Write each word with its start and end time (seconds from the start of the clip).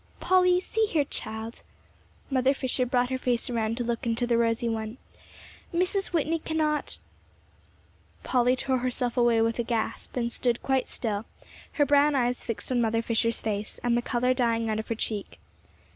"Polly, 0.19 0.59
see 0.59 0.87
here, 0.87 1.05
child," 1.05 1.61
Mother 2.31 2.55
Fisher 2.55 2.87
brought 2.87 3.11
her 3.11 3.19
face 3.19 3.51
around 3.51 3.77
to 3.77 3.83
look 3.83 4.03
into 4.03 4.25
the 4.25 4.35
rosy 4.35 4.67
one; 4.67 4.97
"Mrs. 5.71 6.07
Whitney 6.07 6.39
cannot" 6.39 6.97
Polly 8.23 8.55
tore 8.55 8.79
herself 8.79 9.15
away 9.15 9.43
with 9.43 9.59
a 9.59 9.63
gasp, 9.63 10.17
and 10.17 10.33
stood 10.33 10.63
quite 10.63 10.87
still, 10.89 11.25
her 11.73 11.85
brown 11.85 12.15
eyes 12.15 12.43
fixed 12.43 12.71
on 12.71 12.81
Mother 12.81 13.03
Fisher's 13.03 13.41
face, 13.41 13.79
and 13.83 13.95
the 13.95 14.01
color 14.01 14.33
dying 14.33 14.71
out 14.71 14.79
of 14.79 14.87
her 14.87 14.95
cheek. 14.95 15.37